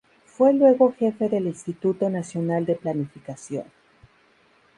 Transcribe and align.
Fue 0.25 0.51
luego 0.51 0.95
jefe 0.97 1.29
del 1.29 1.45
Instituto 1.45 2.09
Nacional 2.09 2.65
de 2.65 2.73
Planificación. 2.73 3.65